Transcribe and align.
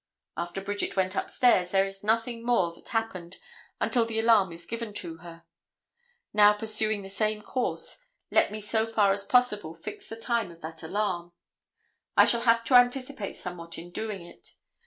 After 0.35 0.61
Bridget 0.61 0.95
went 0.95 1.15
upstairs 1.15 1.69
there 1.69 1.85
is 1.85 2.03
nothing 2.03 2.43
more 2.43 2.73
that 2.73 2.87
happened 2.87 3.37
until 3.79 4.03
the 4.03 4.19
alarm 4.19 4.51
is 4.51 4.65
given 4.65 4.93
to 4.93 5.17
her. 5.17 5.43
Now, 6.33 6.53
pursuing 6.53 7.03
the 7.03 7.07
same 7.07 7.43
course, 7.43 7.99
let 8.31 8.51
me 8.51 8.61
so 8.61 8.87
far 8.87 9.11
as 9.11 9.25
possible 9.25 9.75
fix 9.75 10.09
the 10.09 10.15
time 10.15 10.49
of 10.49 10.61
that 10.61 10.81
alarm. 10.81 11.33
I 12.17 12.25
shall 12.25 12.41
have 12.41 12.63
to 12.63 12.73
anticipate 12.73 13.33
somewhat 13.35 13.77
in 13.77 13.91
doing 13.91 14.23
it. 14.23 14.53